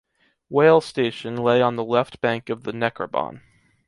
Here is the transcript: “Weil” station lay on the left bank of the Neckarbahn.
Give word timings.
“Weil” 0.49 0.81
station 0.81 1.35
lay 1.37 1.61
on 1.61 1.75
the 1.75 1.83
left 1.85 2.21
bank 2.21 2.49
of 2.49 2.63
the 2.63 2.71
Neckarbahn. 2.71 3.41